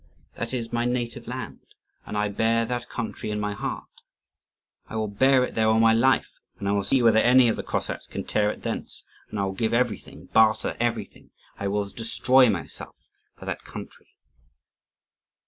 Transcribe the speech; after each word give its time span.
That 0.33 0.51
is 0.51 0.73
my 0.73 0.83
native 0.83 1.27
land, 1.27 1.59
and 2.07 2.17
I 2.17 2.27
bear 2.27 2.65
that 2.65 2.89
country 2.89 3.29
in 3.29 3.39
my 3.39 3.53
heart. 3.53 3.83
I 4.87 4.95
will 4.95 5.07
bear 5.07 5.43
it 5.43 5.53
there 5.53 5.67
all 5.67 5.79
my 5.79 5.93
life, 5.93 6.31
and 6.57 6.67
I 6.67 6.71
will 6.71 6.83
see 6.83 7.03
whether 7.03 7.19
any 7.19 7.47
of 7.49 7.55
the 7.55 7.61
Cossacks 7.61 8.07
can 8.07 8.23
tear 8.23 8.49
it 8.49 8.63
thence. 8.63 9.05
And 9.29 9.37
I 9.39 9.45
will 9.45 9.51
give 9.51 9.75
everything, 9.75 10.25
barter 10.33 10.75
everything, 10.79 11.29
I 11.59 11.67
will 11.67 11.87
destroy 11.87 12.49
myself, 12.49 12.95
for 13.37 13.45
that 13.45 13.63
country!" 13.63 14.15